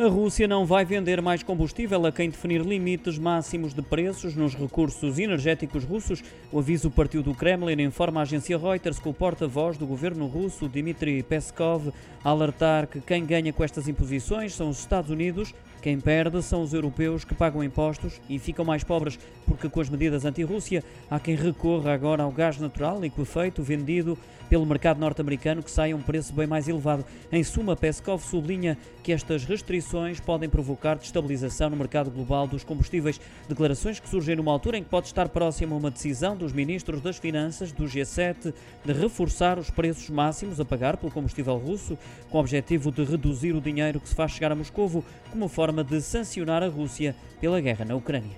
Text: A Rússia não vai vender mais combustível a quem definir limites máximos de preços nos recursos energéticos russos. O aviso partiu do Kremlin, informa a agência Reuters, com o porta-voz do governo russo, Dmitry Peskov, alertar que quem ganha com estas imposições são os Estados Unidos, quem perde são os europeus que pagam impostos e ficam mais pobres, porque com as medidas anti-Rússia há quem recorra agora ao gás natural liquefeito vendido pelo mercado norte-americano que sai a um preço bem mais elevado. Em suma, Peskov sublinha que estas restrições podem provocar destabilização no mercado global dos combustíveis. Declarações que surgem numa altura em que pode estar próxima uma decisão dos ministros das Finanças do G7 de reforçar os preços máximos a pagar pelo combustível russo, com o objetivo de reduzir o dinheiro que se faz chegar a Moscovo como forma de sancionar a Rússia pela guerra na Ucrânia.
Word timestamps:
A 0.00 0.08
Rússia 0.08 0.48
não 0.48 0.64
vai 0.64 0.82
vender 0.82 1.20
mais 1.20 1.42
combustível 1.42 2.06
a 2.06 2.10
quem 2.10 2.30
definir 2.30 2.62
limites 2.62 3.18
máximos 3.18 3.74
de 3.74 3.82
preços 3.82 4.34
nos 4.34 4.54
recursos 4.54 5.18
energéticos 5.18 5.84
russos. 5.84 6.24
O 6.50 6.58
aviso 6.58 6.90
partiu 6.90 7.22
do 7.22 7.34
Kremlin, 7.34 7.82
informa 7.82 8.20
a 8.20 8.22
agência 8.22 8.56
Reuters, 8.56 8.98
com 8.98 9.10
o 9.10 9.14
porta-voz 9.14 9.76
do 9.76 9.86
governo 9.86 10.26
russo, 10.26 10.66
Dmitry 10.66 11.22
Peskov, 11.22 11.92
alertar 12.24 12.86
que 12.86 12.98
quem 12.98 13.26
ganha 13.26 13.52
com 13.52 13.62
estas 13.62 13.88
imposições 13.88 14.54
são 14.54 14.70
os 14.70 14.78
Estados 14.78 15.10
Unidos, 15.10 15.54
quem 15.82 16.00
perde 16.00 16.42
são 16.42 16.62
os 16.62 16.72
europeus 16.72 17.24
que 17.24 17.34
pagam 17.34 17.62
impostos 17.62 18.22
e 18.28 18.38
ficam 18.38 18.64
mais 18.64 18.82
pobres, 18.82 19.18
porque 19.46 19.68
com 19.68 19.80
as 19.82 19.90
medidas 19.90 20.24
anti-Rússia 20.24 20.82
há 21.10 21.20
quem 21.20 21.34
recorra 21.34 21.92
agora 21.92 22.22
ao 22.22 22.32
gás 22.32 22.58
natural 22.58 23.00
liquefeito 23.00 23.62
vendido 23.62 24.16
pelo 24.48 24.66
mercado 24.66 24.98
norte-americano 24.98 25.62
que 25.62 25.70
sai 25.70 25.92
a 25.92 25.96
um 25.96 26.02
preço 26.02 26.32
bem 26.34 26.46
mais 26.46 26.68
elevado. 26.68 27.04
Em 27.30 27.42
suma, 27.44 27.76
Peskov 27.76 28.22
sublinha 28.22 28.76
que 29.02 29.12
estas 29.12 29.44
restrições 29.44 29.89
podem 30.20 30.48
provocar 30.48 30.96
destabilização 30.96 31.70
no 31.70 31.76
mercado 31.76 32.10
global 32.10 32.46
dos 32.46 32.62
combustíveis. 32.62 33.20
Declarações 33.48 33.98
que 33.98 34.08
surgem 34.08 34.36
numa 34.36 34.52
altura 34.52 34.78
em 34.78 34.84
que 34.84 34.88
pode 34.88 35.06
estar 35.06 35.28
próxima 35.28 35.74
uma 35.74 35.90
decisão 35.90 36.36
dos 36.36 36.52
ministros 36.52 37.00
das 37.00 37.18
Finanças 37.18 37.72
do 37.72 37.84
G7 37.84 38.54
de 38.84 38.92
reforçar 38.92 39.58
os 39.58 39.70
preços 39.70 40.08
máximos 40.08 40.60
a 40.60 40.64
pagar 40.64 40.96
pelo 40.96 41.10
combustível 41.10 41.56
russo, 41.56 41.98
com 42.30 42.38
o 42.38 42.40
objetivo 42.40 42.92
de 42.92 43.02
reduzir 43.04 43.52
o 43.52 43.60
dinheiro 43.60 43.98
que 43.98 44.08
se 44.08 44.14
faz 44.14 44.32
chegar 44.32 44.52
a 44.52 44.56
Moscovo 44.56 45.04
como 45.30 45.48
forma 45.48 45.82
de 45.82 46.00
sancionar 46.00 46.62
a 46.62 46.68
Rússia 46.68 47.16
pela 47.40 47.60
guerra 47.60 47.84
na 47.84 47.96
Ucrânia. 47.96 48.36